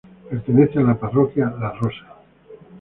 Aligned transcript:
Pertenece 0.31 0.79
a 0.79 0.81
la 0.81 0.99
Parroquia 0.99 1.53
La 1.59 1.73
Rosa. 1.73 2.07